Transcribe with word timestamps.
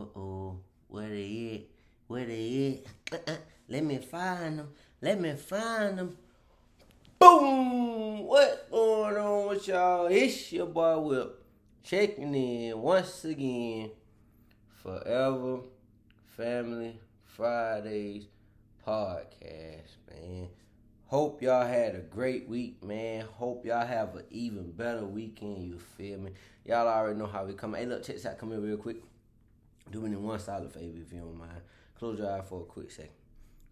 Uh 0.00 0.18
oh, 0.18 0.58
where 0.88 1.10
they 1.10 1.50
at? 1.54 1.76
Where 2.06 2.24
they 2.24 2.82
at? 3.12 3.20
Uh-uh. 3.20 3.36
Let 3.68 3.84
me 3.84 3.98
find 3.98 4.60
them. 4.60 4.68
Let 5.02 5.20
me 5.20 5.34
find 5.34 5.98
them. 5.98 6.16
Boom! 7.18 8.24
What's 8.24 8.70
going 8.70 9.16
on 9.18 9.48
with 9.48 9.68
y'all? 9.68 10.06
It's 10.06 10.52
your 10.52 10.68
boy 10.68 11.00
Whip 11.00 11.44
checking 11.82 12.34
in 12.34 12.80
once 12.80 13.26
again. 13.26 13.90
Forever 14.82 15.58
Family 16.34 16.98
Fridays 17.26 18.24
podcast, 18.86 19.98
man. 20.08 20.48
Hope 21.08 21.42
y'all 21.42 21.66
had 21.66 21.94
a 21.94 22.00
great 22.00 22.48
week, 22.48 22.82
man. 22.82 23.26
Hope 23.34 23.66
y'all 23.66 23.86
have 23.86 24.16
an 24.16 24.24
even 24.30 24.70
better 24.70 25.04
weekend. 25.04 25.62
You 25.62 25.78
feel 25.78 26.20
me? 26.20 26.30
Y'all 26.64 26.88
already 26.88 27.18
know 27.18 27.26
how 27.26 27.44
we 27.44 27.52
come. 27.52 27.74
Hey, 27.74 27.84
look, 27.84 28.02
check 28.02 28.16
this 28.16 28.24
out. 28.24 28.38
Come 28.38 28.52
here 28.52 28.60
real 28.60 28.78
quick. 28.78 29.02
Do 29.90 30.00
me 30.02 30.16
one 30.16 30.38
solid 30.38 30.72
favor 30.72 30.98
if 31.04 31.12
you 31.12 31.20
don't 31.20 31.38
mind. 31.38 31.60
Close 31.98 32.18
your 32.18 32.30
eye 32.30 32.42
for 32.42 32.60
a 32.60 32.64
quick 32.64 32.90
second. 32.90 33.10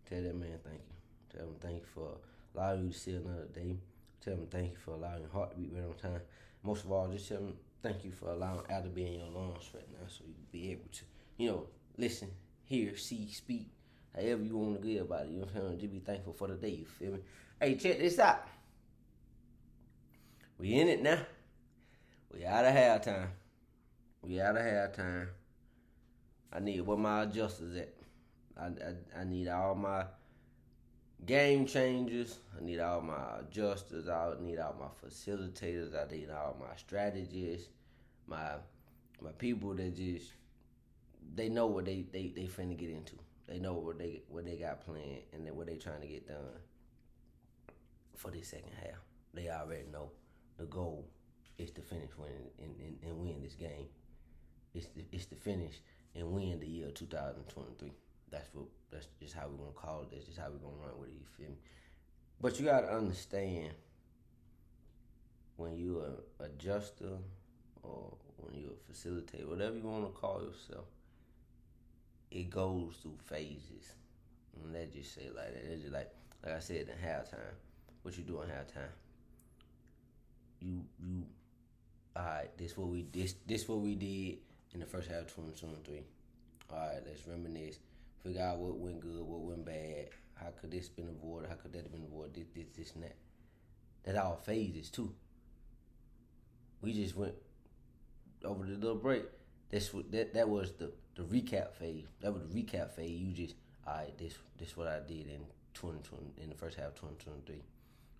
Tell 0.09 0.23
that 0.23 0.35
man 0.35 0.59
thank 0.65 0.81
you. 0.81 1.39
Tell 1.39 1.47
him 1.47 1.55
thank 1.61 1.77
you 1.77 1.87
for 1.95 2.17
allowing 2.55 2.85
you 2.85 2.93
to 2.93 2.99
see 2.99 3.13
another 3.13 3.47
day. 3.55 3.77
Tell 4.21 4.35
him 4.35 4.47
thank 4.51 4.73
you 4.73 4.79
for 4.79 4.93
allowing 4.93 5.23
your 5.23 5.31
heart 5.31 5.53
to 5.53 5.57
beat 5.57 5.71
right 5.73 5.85
on 5.85 5.95
time. 5.95 6.21
Most 6.65 6.85
of 6.85 6.93
all, 6.93 7.09
just 7.09 7.29
tell 7.29 7.39
him 7.39 7.55
thank 7.83 8.05
you 8.05 8.11
for 8.11 8.31
allowing 8.31 8.62
air 8.69 8.83
to 8.83 8.89
be 8.89 9.07
in 9.07 9.21
your 9.21 9.29
lungs 9.29 9.71
right 9.73 9.89
now 9.93 10.07
so 10.09 10.25
you 10.27 10.35
can 10.35 10.47
be 10.51 10.71
able 10.73 10.89
to, 10.91 11.03
you 11.37 11.51
know, 11.51 11.67
listen, 11.97 12.31
hear, 12.65 12.97
see, 12.97 13.31
speak, 13.31 13.71
however 14.15 14.43
you 14.43 14.57
want 14.57 14.81
to 14.81 14.89
get 14.89 15.03
about 15.03 15.27
it. 15.27 15.31
You 15.31 15.39
know 15.39 15.45
what 15.45 15.55
I'm 15.55 15.69
saying? 15.69 15.81
Just 15.81 15.93
be 15.93 16.01
thankful 16.01 16.33
for 16.33 16.48
the 16.48 16.55
day, 16.55 16.71
you 16.71 16.85
feel 16.85 17.12
me? 17.12 17.19
Hey, 17.61 17.77
check 17.77 17.98
this 17.98 18.19
out. 18.19 18.47
We 20.59 20.75
in 20.75 20.89
it 20.89 21.03
now. 21.03 21.21
We 22.33 22.45
out 22.45 22.65
of 22.65 22.75
halftime. 22.75 23.29
We 24.23 24.41
out 24.41 24.57
of 24.57 24.62
halftime. 24.62 25.29
I 26.52 26.61
need 26.61 26.80
where 26.80 26.97
my 26.97 27.23
adjusters 27.23 27.77
at. 27.77 27.95
I, 28.59 28.66
I, 28.66 29.20
I 29.20 29.25
need 29.25 29.48
all 29.48 29.75
my 29.75 30.05
game 31.27 31.67
changers. 31.67 32.39
I 32.59 32.64
need 32.64 32.81
all 32.81 33.00
my 33.00 33.41
adjusters. 33.41 34.09
I 34.09 34.33
need 34.41 34.58
all 34.58 34.75
my 34.78 35.08
facilitators. 35.08 35.95
I 35.95 36.11
need 36.11 36.31
all 36.31 36.56
my 36.58 36.75
strategists. 36.77 37.69
My 38.27 38.55
my 39.20 39.33
people 39.33 39.75
that 39.75 39.97
just 39.97 40.33
they 41.34 41.48
know 41.48 41.67
what 41.67 41.84
they 41.84 42.05
they 42.12 42.33
they 42.34 42.47
finna 42.47 42.77
get 42.77 42.91
into. 42.91 43.14
They 43.47 43.58
know 43.58 43.75
what 43.75 43.98
they 43.98 44.23
what 44.28 44.45
they 44.45 44.56
got 44.56 44.84
planned 44.84 45.23
and 45.33 45.47
then 45.47 45.56
what 45.56 45.67
they 45.67 45.77
trying 45.77 46.01
to 46.01 46.06
get 46.06 46.27
done 46.28 46.36
for 48.17 48.30
this 48.30 48.48
second 48.48 48.73
half. 48.83 48.98
They 49.34 49.48
already 49.48 49.84
know 49.92 50.11
the 50.58 50.64
goal 50.64 51.06
is 51.58 51.70
to 51.73 51.80
finish 51.80 52.11
winning 52.17 52.51
and, 52.62 52.75
and, 52.80 52.98
and 53.05 53.19
win 53.19 53.42
this 53.42 53.55
game. 53.55 53.86
It's 54.75 54.86
the, 54.97 55.05
it's 55.12 55.27
to 55.27 55.36
finish 55.36 55.80
and 56.14 56.33
win 56.33 56.59
the 56.61 56.67
year 56.67 56.91
2023. 56.91 57.92
That's 58.31 58.48
what 58.53 58.67
that's 58.91 59.06
just 59.20 59.34
how 59.34 59.48
we're 59.48 59.56
gonna 59.56 59.73
call 59.73 60.03
it. 60.03 60.11
That's 60.11 60.27
just 60.27 60.39
how 60.39 60.47
we're 60.51 60.59
gonna 60.59 60.83
run 60.83 60.98
with 60.98 61.11
it. 61.11 61.14
You 61.14 61.27
feel 61.37 61.48
me? 61.51 61.59
But 62.41 62.59
you 62.59 62.67
gotta 62.67 62.95
understand 62.95 63.73
when 65.56 65.77
you're 65.77 66.05
an 66.05 66.17
adjuster 66.41 67.19
or 67.83 68.17
when 68.36 68.55
you're 68.55 68.70
a 68.70 68.92
facilitator, 68.92 69.48
whatever 69.48 69.77
you 69.77 69.83
want 69.83 70.06
to 70.06 70.12
call 70.12 70.42
yourself, 70.42 70.86
it 72.31 72.48
goes 72.51 72.97
through 73.03 73.19
phases. 73.25 73.95
And 74.55 74.73
let's 74.73 74.95
just 74.95 75.14
say 75.14 75.29
like 75.34 75.53
that. 75.53 75.73
It's 75.73 75.83
just 75.83 75.95
like 75.95 76.11
like 76.45 76.55
I 76.55 76.61
said 76.61 76.89
in 76.89 77.09
halftime. 77.09 77.55
What 78.03 78.17
you 78.17 78.25
do 78.25 78.41
in 78.42 78.48
halftime? 78.48 78.92
You 80.61 80.84
you 80.98 81.25
all 82.17 82.25
right, 82.25 82.56
this 82.56 82.77
what 82.77 82.89
we 82.89 83.06
this 83.12 83.34
this 83.47 83.69
what 83.69 83.79
we 83.79 83.95
did 83.95 84.39
in 84.74 84.80
the 84.80 84.86
first 84.86 85.08
half 85.08 85.22
of 85.22 85.34
2023. 85.34 86.02
All 86.70 86.78
right, 86.78 87.02
let's 87.06 87.27
reminisce, 87.27 87.78
figure 88.22 88.42
out 88.42 88.58
what 88.58 88.77
went 88.77 89.00
good, 89.00 89.22
what 89.22 89.41
went 89.41 89.64
bad. 89.64 90.08
How 90.34 90.48
could 90.61 90.70
this 90.70 90.88
been 90.88 91.08
avoided? 91.08 91.48
How 91.48 91.56
could 91.56 91.72
that 91.72 91.83
have 91.83 91.92
been 91.92 92.05
avoided? 92.05 92.34
This, 92.34 92.47
this, 92.55 92.66
this, 92.77 92.94
and 92.94 93.05
that. 93.05 93.17
That's 94.05 94.18
all 94.18 94.36
phases 94.36 94.90
too. 94.90 95.12
We 96.80 96.92
just 96.92 97.17
went 97.17 97.34
over 98.45 98.64
the 98.64 98.74
little 98.74 98.96
break. 98.96 99.24
That's 99.70 99.92
what 99.92 100.11
that 100.12 100.34
that 100.34 100.48
was 100.48 100.73
the 100.73 100.92
the 101.17 101.23
recap 101.23 101.74
phase. 101.74 102.05
That 102.20 102.33
was 102.33 102.42
the 102.42 102.62
recap 102.62 102.92
phase. 102.92 103.11
You 103.11 103.33
just 103.33 103.55
all 103.86 103.95
right. 103.95 104.17
This 104.17 104.34
this 104.58 104.77
what 104.77 104.86
I 104.86 105.01
did 105.01 105.27
in 105.27 105.40
2020 105.74 106.42
in 106.42 106.48
the 106.48 106.55
first 106.55 106.77
half 106.77 106.89
of 106.89 106.95
2023. 106.95 107.57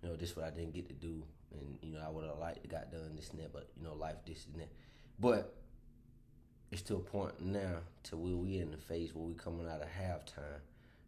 You 0.01 0.09
know, 0.09 0.15
this 0.15 0.35
what 0.35 0.45
I 0.45 0.49
didn't 0.49 0.73
get 0.73 0.87
to 0.89 0.93
do, 0.93 1.23
and 1.51 1.77
you 1.81 1.93
know 1.93 2.01
I 2.05 2.09
would 2.09 2.25
have 2.25 2.37
liked 2.37 2.61
to 2.63 2.67
got 2.67 2.91
done 2.91 3.15
this 3.15 3.29
and 3.29 3.39
that, 3.39 3.53
but 3.53 3.69
you 3.77 3.83
know 3.83 3.93
life 3.93 4.15
this 4.25 4.45
and 4.51 4.61
that. 4.61 4.69
But 5.19 5.55
it's 6.71 6.81
to 6.83 6.95
a 6.95 6.99
point 6.99 7.41
now 7.41 7.77
to 8.03 8.17
where 8.17 8.35
we 8.35 8.59
in 8.59 8.71
the 8.71 8.77
phase 8.77 9.13
where 9.13 9.25
we 9.25 9.33
coming 9.33 9.67
out 9.67 9.81
of 9.81 9.87
halftime 9.87 10.61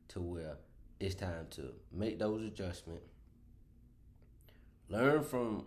to 0.10 0.20
where 0.20 0.58
it's 1.00 1.16
time 1.16 1.48
to 1.52 1.74
make 1.92 2.20
those 2.20 2.44
adjustments. 2.44 3.06
Learn 4.90 5.24
from 5.24 5.66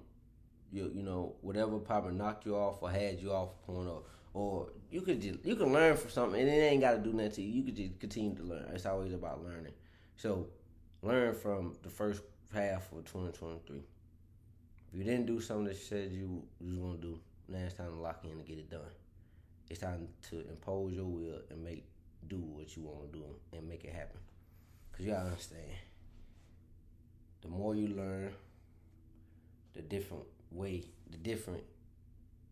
you 0.73 0.91
you 0.95 1.03
know 1.03 1.35
whatever 1.41 1.79
probably 1.79 2.15
knocked 2.15 2.47
you 2.47 2.57
off 2.57 2.83
or 2.83 2.91
had 2.91 3.21
you 3.21 3.33
off 3.33 3.51
point 3.67 3.89
or 3.89 4.03
or 4.35 4.69
you 4.91 5.01
could 5.01 5.23
just 5.23 5.45
you 5.45 5.57
can 5.57 5.73
learn 5.73 5.97
from 5.97 6.11
something 6.11 6.41
and 6.41 6.49
it 6.49 6.53
ain't 6.53 6.81
got 6.81 6.93
to 6.93 6.99
do 6.99 7.13
nothing 7.13 7.33
to 7.33 7.43
you. 7.43 7.61
You 7.61 7.63
could 7.63 7.77
just 7.77 8.01
continue 8.01 8.35
to 8.37 8.43
learn. 8.43 8.71
It's 8.75 8.87
always 8.87 9.13
about 9.13 9.45
learning. 9.45 9.73
So 10.17 10.49
learn 11.03 11.35
from 11.35 11.77
the 11.83 11.89
first 11.89 12.23
half 12.53 12.91
of 12.93 13.05
2023. 13.05 13.79
If 13.79 14.99
you 14.99 15.05
didn't 15.05 15.27
do 15.27 15.41
something 15.41 15.65
that 15.65 15.75
you 15.75 15.85
said 15.85 16.13
you, 16.13 16.43
was 16.61 16.77
gonna 16.77 16.97
do, 16.99 17.19
now 17.49 17.59
it's 17.59 17.75
time 17.75 17.91
to 17.91 18.01
lock 18.01 18.25
in 18.25 18.31
and 18.31 18.47
get 18.47 18.59
it 18.59 18.71
done. 18.71 18.81
It's 19.71 19.81
time 19.81 20.09
to 20.31 20.41
impose 20.49 20.93
your 20.93 21.07
will 21.07 21.41
and 21.51 21.65
make 21.65 21.85
do 22.29 22.37
what 22.37 22.77
you 22.77 22.83
want 22.83 23.13
to 23.13 23.19
do 23.19 23.25
and 23.53 23.69
make 23.69 23.85
it 23.85 23.93
happen. 23.93 24.19
Cause 24.93 25.07
you 25.07 25.13
gotta 25.13 25.27
understand, 25.27 25.73
the 27.43 27.49
more 27.49 27.75
you 27.75 27.89
learn, 27.89 28.33
the 29.75 29.83
different 29.83 30.25
way, 30.51 30.85
the 31.11 31.17
different 31.17 31.65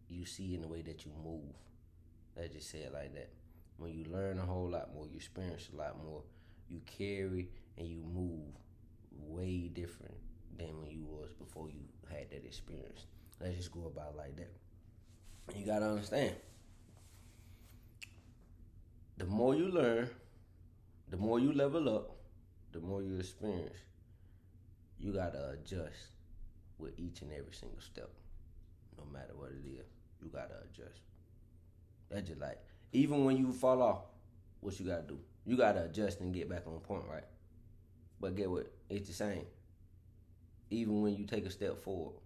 you 0.09 0.27
see 0.27 0.55
in 0.55 0.63
the 0.63 0.69
way 0.69 0.83
that 0.83 1.05
you 1.05 1.13
move. 1.25 1.55
Let's 2.37 2.55
just 2.55 2.71
say 2.71 2.79
it 2.79 2.93
like 2.93 3.15
that. 3.15 3.31
When 3.77 3.93
you 3.93 4.05
learn 4.11 4.39
a 4.39 4.43
whole 4.43 4.69
lot 4.71 4.95
more, 4.95 5.07
you 5.07 5.17
experience 5.17 5.69
a 5.73 5.77
lot 5.77 6.03
more, 6.03 6.23
you 6.69 6.81
carry 6.87 7.49
and 7.79 7.87
you 7.87 8.03
move 8.03 8.57
way 9.11 9.71
different 9.73 10.15
than 10.59 10.81
when 10.81 10.91
you 10.91 11.05
was 11.05 11.33
before 11.35 11.69
you 11.69 11.81
had 12.11 12.31
that 12.31 12.45
experience. 12.45 13.07
Let's 13.41 13.57
just 13.57 13.73
go 13.73 13.87
about 13.87 14.17
like 14.17 14.37
that. 14.37 14.53
You 15.57 15.67
gotta 15.67 15.87
understand. 15.87 16.35
The 19.23 19.29
more 19.29 19.55
you 19.55 19.69
learn, 19.69 20.11
the 21.09 21.17
more 21.17 21.39
you 21.39 21.53
level 21.53 21.89
up, 21.89 22.11
the 22.73 22.81
more 22.81 23.05
you 23.05 23.15
experience. 23.21 23.79
You 24.99 25.13
gotta 25.13 25.51
adjust 25.51 26.11
with 26.77 26.99
each 26.99 27.23
and 27.23 27.31
every 27.31 27.53
single 27.53 27.81
step, 27.81 28.11
no 28.99 29.05
matter 29.13 29.33
what 29.37 29.51
it 29.51 29.65
is. 29.65 29.87
You 30.21 30.29
gotta 30.29 30.57
adjust. 30.65 31.03
That's 32.11 32.27
just 32.31 32.41
like 32.41 32.59
even 32.93 33.25
when 33.25 33.37
you 33.37 33.53
fall 33.53 33.81
off, 33.81 34.01
what 34.59 34.81
you 34.81 34.87
gotta 34.87 35.07
do? 35.07 35.21
You 35.47 35.57
gotta 35.57 35.85
adjust 35.85 36.19
and 36.19 36.35
get 36.35 36.49
back 36.49 36.65
on 36.67 36.81
point, 36.81 37.05
right? 37.09 37.23
But 38.21 38.35
get 38.35 38.51
what? 38.51 38.73
It's 38.91 39.07
the 39.07 39.15
same. 39.15 39.47
Even 40.71 41.01
when 41.01 41.15
you 41.15 41.27
take 41.27 41.47
a 41.47 41.51
step 41.51 41.79
forward, 41.79 42.17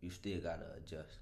you 0.00 0.10
still 0.10 0.38
gotta 0.38 0.66
adjust. 0.76 1.18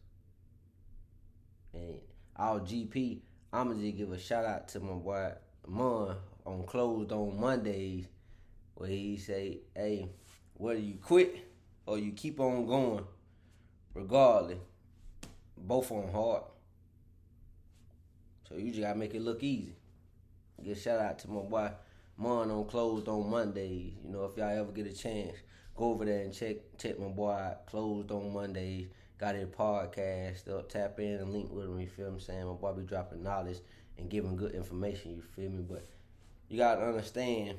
And 1.72 2.00
our 2.36 2.60
GP, 2.60 3.20
I'ma 3.52 3.74
just 3.74 3.96
give 3.96 4.12
a 4.12 4.18
shout 4.18 4.44
out 4.44 4.68
to 4.68 4.80
my 4.80 4.94
boy 4.94 5.32
Mon 5.66 6.16
on 6.46 6.64
closed 6.64 7.12
on 7.12 7.38
Mondays, 7.38 8.06
where 8.74 8.88
he 8.88 9.16
say, 9.16 9.60
"Hey, 9.74 10.08
whether 10.54 10.78
you 10.78 10.94
quit 10.94 11.36
or 11.86 11.98
you 11.98 12.12
keep 12.12 12.40
on 12.40 12.66
going, 12.66 13.04
regardless, 13.94 14.58
both 15.56 15.90
on 15.92 16.10
hard. 16.12 16.42
So 18.48 18.56
you 18.56 18.70
just 18.70 18.80
gotta 18.80 18.98
make 18.98 19.14
it 19.14 19.22
look 19.22 19.42
easy. 19.42 19.74
Give 20.62 20.78
shout 20.78 21.00
out 21.00 21.18
to 21.20 21.30
my 21.30 21.42
boy 21.42 21.70
Mon 22.16 22.50
on 22.50 22.66
closed 22.66 23.08
on 23.08 23.30
Mondays. 23.30 23.94
You 24.04 24.10
know, 24.10 24.24
if 24.24 24.36
y'all 24.36 24.50
ever 24.50 24.72
get 24.72 24.86
a 24.86 24.92
chance, 24.92 25.36
go 25.74 25.86
over 25.86 26.04
there 26.04 26.22
and 26.22 26.32
check 26.32 26.56
check 26.78 26.98
my 26.98 27.08
boy 27.08 27.32
out. 27.32 27.66
Closed 27.66 28.10
on 28.10 28.32
Mondays. 28.32 28.88
Got 29.22 29.36
his 29.36 29.46
podcast 29.50 30.50
up. 30.50 30.68
Tap 30.68 30.98
in 30.98 31.14
and 31.14 31.32
link 31.32 31.48
with 31.52 31.66
him. 31.66 31.78
You 31.78 31.86
feel 31.86 32.06
me? 32.06 32.14
I'm 32.14 32.20
saying 32.20 32.44
my 32.44 32.54
boy 32.54 32.72
be 32.72 32.82
dropping 32.82 33.22
knowledge 33.22 33.58
and 33.96 34.10
giving 34.10 34.34
good 34.34 34.50
information. 34.50 35.14
You 35.14 35.22
feel 35.22 35.48
me? 35.48 35.62
But 35.62 35.88
you 36.48 36.58
gotta 36.58 36.84
understand, 36.84 37.58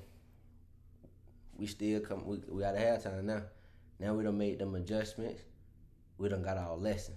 we 1.56 1.68
still 1.68 2.01
come. 2.01 2.25
We 2.25 2.39
we 2.50 2.62
got 2.62 2.75
a 2.75 2.80
halftime 2.80 3.24
now. 3.24 3.44
Now 3.98 4.13
we 4.13 4.25
done 4.25 4.38
made 4.38 4.60
them 4.60 4.75
adjustments. 4.75 5.42
We 6.18 6.27
done 6.27 6.44
got 6.44 6.57
our 6.57 6.75
lesson. 6.75 7.13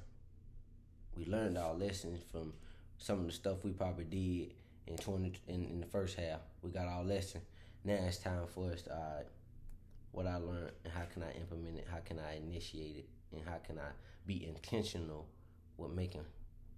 We 1.17 1.25
learned 1.25 1.59
our 1.59 1.75
lessons 1.75 2.23
from 2.31 2.53
some 2.99 3.19
of 3.19 3.27
the 3.27 3.33
stuff 3.33 3.65
we 3.65 3.73
probably 3.73 4.05
did 4.05 4.55
in 4.87 4.97
twenty 4.97 5.33
in, 5.49 5.65
in 5.65 5.81
the 5.81 5.87
first 5.87 6.21
half. 6.21 6.39
We 6.63 6.71
got 6.71 6.87
our 6.87 7.03
lesson. 7.03 7.41
Now 7.83 7.95
it's 7.95 8.19
time 8.19 8.47
for 8.55 8.71
us 8.71 8.83
to 8.83 8.95
uh, 8.95 9.23
what 10.13 10.29
I 10.29 10.37
learned 10.37 10.71
and 10.85 10.93
how 10.93 11.03
can 11.13 11.25
I 11.25 11.33
implement 11.33 11.79
it, 11.79 11.89
how 11.91 11.99
can 11.99 12.21
I 12.21 12.37
initiate 12.37 12.97
it, 12.99 13.09
and 13.33 13.43
how 13.45 13.59
can 13.67 13.79
I 13.79 13.91
be 14.27 14.47
intentional 14.47 15.27
with 15.77 15.93
making 15.93 16.25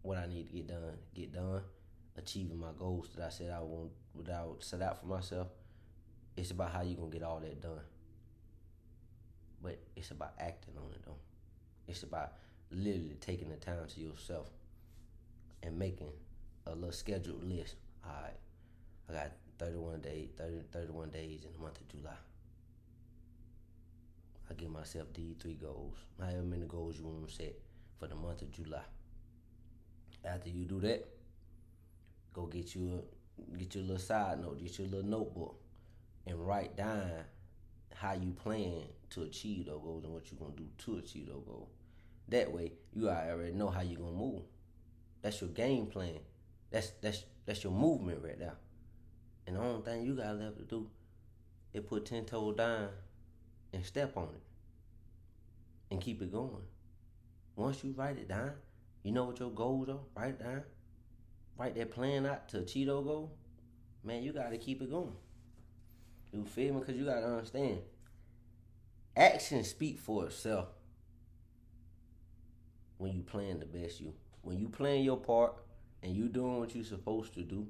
what 0.02 0.18
I 0.18 0.26
need 0.26 0.48
to 0.48 0.52
get 0.52 0.68
done 0.68 0.98
get 1.14 1.32
done 1.32 1.62
achieving 2.18 2.58
my 2.58 2.70
goals 2.76 3.08
that 3.16 3.24
I 3.24 3.28
said 3.30 3.50
I 3.50 3.60
want, 3.60 3.90
that 4.24 4.34
I 4.34 4.44
set 4.58 4.82
out 4.82 5.00
for 5.00 5.06
myself. 5.06 5.48
It's 6.36 6.50
about 6.50 6.72
how 6.72 6.82
you 6.82 6.96
gonna 6.96 7.10
get 7.10 7.22
all 7.22 7.40
that 7.40 7.60
done. 7.60 7.80
But 9.62 9.78
it's 9.96 10.10
about 10.10 10.34
acting 10.38 10.74
on 10.76 10.92
it 10.92 11.02
though. 11.04 11.16
It's 11.86 12.02
about 12.02 12.32
literally 12.70 13.16
taking 13.20 13.48
the 13.48 13.56
time 13.56 13.86
to 13.88 14.00
yourself 14.00 14.50
and 15.62 15.78
making 15.78 16.10
a 16.66 16.74
little 16.74 16.92
scheduled 16.92 17.44
list. 17.44 17.76
All 18.04 18.12
right, 18.22 18.36
I 19.08 19.12
got 19.12 19.32
31 19.58 20.00
days, 20.00 20.28
30, 20.36 20.60
31 20.72 21.10
days 21.10 21.44
in 21.44 21.52
the 21.52 21.58
month 21.58 21.80
of 21.80 21.88
July. 21.88 22.12
I 24.50 24.54
give 24.54 24.70
myself 24.70 25.08
these 25.12 25.36
three 25.38 25.54
goals, 25.54 25.96
however 26.18 26.42
many 26.42 26.66
goals 26.66 26.96
you 26.98 27.04
want 27.04 27.28
to 27.28 27.34
set 27.34 27.54
for 27.98 28.06
the 28.06 28.14
month 28.14 28.42
of 28.42 28.50
July. 28.50 28.82
After 30.24 30.48
you 30.48 30.64
do 30.64 30.80
that, 30.80 31.06
go 32.32 32.46
get 32.46 32.74
you 32.74 33.02
a, 33.54 33.56
get 33.58 33.74
your 33.74 33.84
little 33.84 33.98
side 33.98 34.40
note, 34.40 34.60
get 34.60 34.78
your 34.78 34.88
little 34.88 35.08
notebook, 35.08 35.60
and 36.26 36.46
write 36.46 36.76
down 36.76 37.10
how 37.94 38.14
you 38.14 38.30
plan 38.30 38.82
to 39.10 39.22
achieve 39.22 39.66
those 39.66 39.82
goals 39.82 40.04
and 40.04 40.14
what 40.14 40.30
you're 40.30 40.38
gonna 40.40 40.56
do 40.56 40.66
to 40.78 40.98
achieve 40.98 41.26
those 41.26 41.44
goals. 41.46 41.68
That 42.28 42.52
way, 42.52 42.72
you 42.94 43.08
already 43.08 43.52
know 43.52 43.68
how 43.68 43.82
you're 43.82 44.00
gonna 44.00 44.12
move. 44.12 44.42
That's 45.20 45.40
your 45.40 45.50
game 45.50 45.86
plan. 45.86 46.20
That's 46.70 46.90
that's 47.02 47.24
that's 47.44 47.64
your 47.64 47.72
movement 47.72 48.22
right 48.22 48.38
now. 48.38 48.52
And 49.46 49.56
the 49.56 49.60
only 49.60 49.82
thing 49.82 50.06
you 50.06 50.14
got 50.14 50.36
left 50.36 50.58
to 50.58 50.64
do 50.64 50.88
is 51.72 51.82
put 51.84 52.06
ten 52.06 52.24
toes 52.24 52.56
down 52.56 52.88
and 53.72 53.84
step 53.84 54.16
on 54.16 54.24
it. 54.24 54.42
And 55.90 56.00
keep 56.00 56.20
it 56.22 56.32
going. 56.32 56.62
Once 57.56 57.82
you 57.82 57.92
write 57.96 58.18
it 58.18 58.28
down, 58.28 58.52
you 59.02 59.12
know 59.12 59.24
what 59.24 59.40
your 59.40 59.50
goals 59.50 59.88
are, 59.88 59.98
write 60.14 60.30
it 60.30 60.42
down. 60.42 60.62
Write 61.56 61.74
that 61.74 61.90
plan 61.90 62.26
out 62.26 62.48
to 62.50 62.58
achieve 62.58 62.86
those 62.86 63.04
goals. 63.04 63.30
Man, 64.04 64.22
you 64.22 64.32
gotta 64.32 64.58
keep 64.58 64.80
it 64.80 64.90
going. 64.90 65.14
You 66.32 66.44
feel 66.44 66.74
me? 66.74 66.82
Cause 66.82 66.94
you 66.94 67.04
gotta 67.04 67.26
understand. 67.26 67.80
Action 69.16 69.64
speak 69.64 69.98
for 69.98 70.26
itself 70.26 70.68
when 72.98 73.12
you 73.12 73.22
playing 73.22 73.58
the 73.58 73.66
best 73.66 74.00
you. 74.00 74.12
When 74.42 74.58
you 74.58 74.68
playing 74.68 75.04
your 75.04 75.16
part 75.16 75.54
and 76.02 76.14
you 76.14 76.28
doing 76.28 76.60
what 76.60 76.74
you 76.74 76.84
supposed 76.84 77.34
to 77.34 77.42
do, 77.42 77.66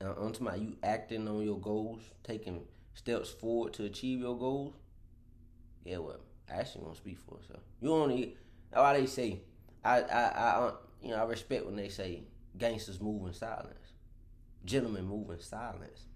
and 0.00 0.34
talking 0.34 0.62
you 0.62 0.76
acting 0.82 1.26
on 1.28 1.42
your 1.42 1.58
goals, 1.58 2.02
taking 2.22 2.62
steps 2.94 3.30
forward 3.30 3.72
to 3.74 3.84
achieve 3.84 4.20
your 4.20 4.38
goals, 4.38 4.74
yeah, 5.84 5.98
well, 5.98 6.20
action 6.48 6.82
gonna 6.82 6.94
speak 6.94 7.18
for 7.26 7.38
itself. 7.38 7.62
You 7.80 7.92
only 7.92 8.36
that's 8.70 8.80
why 8.80 8.98
they 9.00 9.06
say 9.06 9.40
I 9.84 10.00
I 10.02 10.22
I 10.28 10.48
uh, 10.66 10.72
you 11.02 11.10
know 11.10 11.16
I 11.16 11.24
respect 11.24 11.66
when 11.66 11.76
they 11.76 11.88
say 11.88 12.22
gangsters 12.56 13.00
move 13.00 13.26
in 13.26 13.34
silence, 13.34 13.92
gentlemen 14.64 15.06
move 15.06 15.30
in 15.30 15.40
silence, 15.40 16.06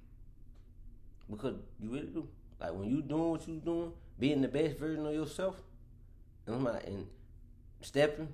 because 1.31 1.57
you 1.81 1.91
really 1.91 2.07
do. 2.07 2.29
Like 2.61 2.75
when 2.75 2.89
you 2.89 3.03
doing 3.03 3.31
what 3.31 3.49
you 3.49 3.57
doing, 3.57 3.93
being 4.19 4.41
the 4.43 4.49
best 4.49 4.79
version 4.79 5.07
of 5.07 5.15
yourself, 5.15 5.61
and, 6.47 6.67
and 6.67 7.07
stepping, 7.81 8.29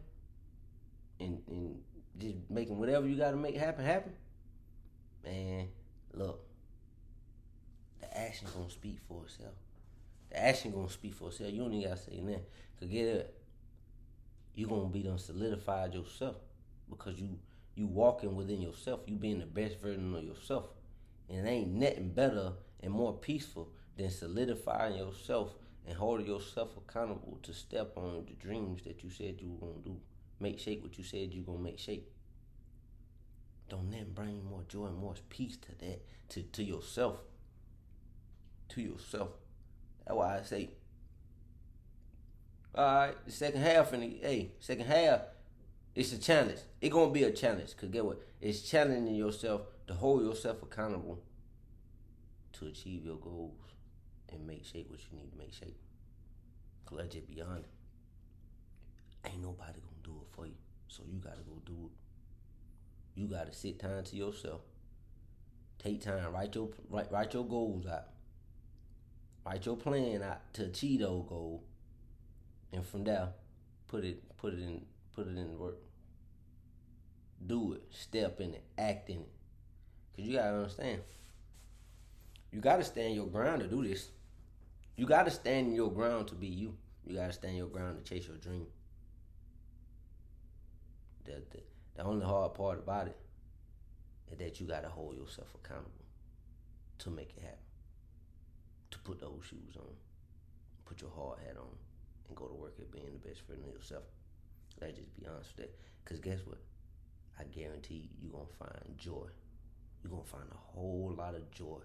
and 1.21 1.41
and 1.49 1.77
just 2.19 2.37
making 2.51 2.79
whatever 2.79 3.07
you 3.07 3.17
got 3.17 3.31
to 3.31 3.37
make 3.37 3.57
happen 3.57 3.85
happen. 3.85 4.13
Man, 5.25 5.69
look, 6.15 6.41
the 8.01 8.19
action 8.19 8.49
gonna 8.55 8.71
speak 8.71 8.99
for 9.09 9.25
itself. 9.25 9.55
The 10.31 10.45
action 10.45 10.73
gonna 10.73 10.91
speak 10.91 11.15
for 11.15 11.29
itself. 11.29 11.53
You 11.53 11.63
don't 11.63 11.73
even 11.75 11.89
gotta 11.89 12.01
say 12.01 12.21
nothing. 12.21 12.45
Cause 12.79 12.89
get 12.89 13.07
it, 13.07 13.35
you 14.55 14.67
gonna 14.67 14.89
be 14.89 15.03
done 15.03 15.19
solidified 15.19 15.95
yourself 15.95 16.37
because 16.89 17.19
you 17.21 17.39
you 17.75 17.87
walking 17.87 18.35
within 18.35 18.61
yourself. 18.61 19.01
You 19.07 19.17
being 19.17 19.39
the 19.39 19.47
best 19.47 19.81
version 19.81 20.15
of 20.15 20.25
yourself, 20.25 20.67
and 21.29 21.47
it 21.47 21.51
ain't 21.51 21.73
nothing 21.73 22.11
better 22.11 22.53
and 22.81 22.93
more 22.93 23.15
peaceful 23.15 23.69
than 23.97 24.11
solidifying 24.11 24.97
yourself 24.97 25.55
and 25.87 25.97
holding 25.97 26.27
yourself 26.27 26.77
accountable 26.77 27.39
to 27.43 27.53
step 27.53 27.93
on 27.97 28.27
the 28.27 28.35
dreams 28.35 28.83
that 28.83 29.03
you 29.03 29.11
said 29.11 29.41
you 29.41 29.51
were 29.51 29.69
gonna 29.69 29.85
do. 29.85 29.97
Make 30.41 30.59
shape 30.61 30.83
what 30.83 30.99
you 30.99 31.05
said 31.05 31.33
you 31.33 31.43
gonna 31.43 31.59
make 31.59 31.79
shape. 31.79 32.11
Don't 33.69 33.91
then 33.91 34.13
bring 34.15 34.45
more 34.45 34.63
joy 34.69 34.87
and 34.87 34.97
more 34.97 35.15
peace 35.29 35.57
to 35.57 35.87
that, 35.87 36.01
to, 36.31 36.43
to 36.43 36.63
yourself. 36.63 37.17
To 38.71 38.81
yourself. 38.81 39.31
That's 40.09 40.17
why 40.17 40.39
I 40.39 40.43
say, 40.43 40.71
all 42.75 42.85
right, 42.85 43.27
the 43.27 43.31
second 43.31 43.61
half, 43.61 43.93
and 43.93 44.03
the 44.03 44.19
hey, 44.23 44.53
second 44.59 44.87
half, 44.87 45.21
it's 45.95 46.13
a 46.15 46.19
challenge. 46.19 46.61
It's 46.81 46.95
gonna 46.95 47.13
be 47.13 47.25
a 47.25 47.31
challenge. 47.31 47.77
Cause 47.77 47.91
get 47.91 48.07
what? 48.07 48.23
It's 48.41 48.63
challenging 48.63 49.15
yourself 49.15 49.63
to 49.87 49.93
hold 49.95 50.25
yourself 50.25 50.63
accountable 50.63 51.23
to 52.55 52.67
achieve 52.69 53.05
your 53.05 53.17
goals 53.17 53.61
and 54.31 54.47
make 54.47 54.65
shape 54.65 54.91
what 54.91 55.01
you 55.01 55.19
need 55.19 55.31
to 55.31 55.37
make 55.37 55.53
shape. 55.53 55.77
Cause 56.87 57.03
just 57.11 57.29
beyond 57.29 57.65
it. 57.65 59.31
Ain't 59.31 59.43
nobody 59.43 59.81
gonna 59.81 60.03
do 60.03 60.23
it 60.23 60.35
for 60.35 60.47
you. 60.47 60.55
So 60.87 61.03
you 61.07 61.19
gotta 61.19 61.43
go 61.43 61.61
do 61.67 61.91
it. 61.91 63.21
You 63.21 63.27
gotta 63.27 63.53
sit 63.53 63.79
time 63.79 64.05
to 64.05 64.17
yourself. 64.17 64.63
Take 65.79 66.01
time, 66.01 66.33
write 66.33 66.55
your 66.55 66.71
write, 66.89 67.13
write 67.13 67.35
your 67.35 67.45
goals 67.45 67.87
out. 67.87 68.07
Write 69.45 69.65
your 69.67 69.77
plan 69.77 70.23
out 70.23 70.53
to 70.55 70.65
achieve 70.65 71.01
those 71.01 71.25
goals. 71.29 71.63
And 72.73 72.85
from 72.85 73.05
there, 73.05 73.29
put 73.87 74.05
it 74.05 74.23
put 74.37 74.53
it 74.53 74.61
in 74.61 74.83
put 75.15 75.27
it 75.27 75.37
in 75.37 75.59
work. 75.59 75.79
Do 77.47 77.75
it. 77.75 77.83
Step 77.91 78.41
in 78.41 78.55
it. 78.55 78.65
Act 78.77 79.09
in 79.11 79.17
it. 79.17 79.31
Cause 80.17 80.27
you 80.27 80.37
gotta 80.37 80.57
understand. 80.57 81.01
You 82.53 82.61
gotta 82.61 82.85
stand 82.85 83.15
your 83.15 83.27
ground 83.27 83.63
to 83.63 83.69
do 83.69 83.87
this. 83.87 84.09
You 84.97 85.07
gotta 85.07 85.31
stand 85.31 85.75
your 85.75 85.91
ground 85.91 86.29
to 86.29 86.35
be 86.35 86.49
you. 86.49 86.75
You 87.07 87.17
gotta 87.17 87.33
stand 87.33 87.57
your 87.57 87.69
ground 87.69 88.05
to 88.05 88.05
chase 88.05 88.27
your 88.27 88.37
dream. 88.37 88.67
The, 91.25 91.43
the 91.95 92.03
only 92.03 92.25
hard 92.25 92.55
part 92.55 92.79
about 92.79 93.07
it 93.07 93.17
is 94.31 94.39
that 94.39 94.61
you 94.61 94.67
gotta 94.67 94.89
hold 94.89 95.17
yourself 95.17 95.55
accountable 95.55 96.05
to 96.99 97.11
make 97.11 97.33
it 97.37 97.43
happen. 97.43 97.68
To 98.91 98.99
put 99.01 99.21
those 99.21 99.43
shoes 99.49 99.77
on, 99.77 99.95
put 100.85 101.01
your 101.01 101.11
hard 101.11 101.39
hat 101.41 101.57
on, 101.59 101.77
and 102.29 102.37
go 102.37 102.47
to 102.47 102.55
work 102.55 102.75
at 102.79 102.91
being 102.91 103.13
the 103.13 103.29
best 103.29 103.43
friend 103.43 103.63
of 103.63 103.73
yourself. 103.75 104.05
Let's 104.81 104.97
just 104.99 105.15
be 105.15 105.27
honest 105.27 105.51
with 105.57 105.67
that. 105.67 105.79
Cause 106.05 106.19
guess 106.21 106.41
what? 106.47 106.59
I 107.39 107.45
guarantee 107.45 108.09
you're 108.21 108.33
gonna 108.33 108.47
find 108.59 108.99
joy. 108.99 109.29
You're 110.03 110.11
gonna 110.11 110.25
find 110.25 110.49
a 110.51 110.57
whole 110.57 111.15
lot 111.17 111.35
of 111.35 111.51
joy 111.51 111.81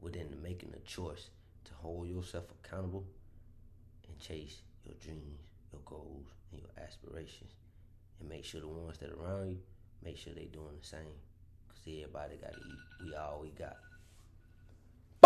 within 0.00 0.28
making 0.42 0.72
a 0.74 0.88
choice 0.88 1.30
to 1.64 1.72
hold 1.74 2.08
yourself 2.08 2.44
accountable 2.62 3.04
and 4.06 4.18
chase 4.18 4.62
your 4.84 4.94
dreams, 5.00 5.40
your 5.72 5.80
goals, 5.84 6.26
and 6.52 6.60
your 6.60 6.70
aspirations. 6.84 7.52
And 8.20 8.28
make 8.28 8.44
sure 8.44 8.60
the 8.60 8.68
ones 8.68 8.98
that 8.98 9.10
are 9.10 9.22
around 9.22 9.50
you, 9.50 9.58
make 10.02 10.16
sure 10.16 10.32
they 10.32 10.44
doing 10.46 10.76
the 10.80 10.86
same. 10.86 11.16
Cause 11.68 11.78
everybody 11.86 12.36
gotta 12.36 12.56
eat. 12.56 13.04
We 13.04 13.14
all 13.14 13.40
we 13.42 13.50
got. 13.50 13.76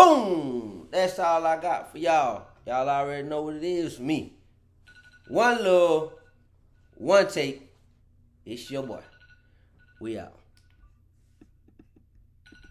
Boom! 0.01 0.87
That's 0.89 1.19
all 1.19 1.45
I 1.45 1.61
got 1.61 1.91
for 1.91 1.99
y'all. 1.99 2.47
Y'all 2.65 2.89
already 2.89 3.27
know 3.27 3.43
what 3.43 3.55
it 3.57 3.63
is 3.63 3.97
for 3.97 4.01
me. 4.01 4.33
One 5.27 5.63
love, 5.63 6.13
one 6.95 7.27
take. 7.27 7.71
It's 8.43 8.71
your 8.71 8.81
boy. 8.81 9.01
We 9.99 10.17
out. 10.17 10.40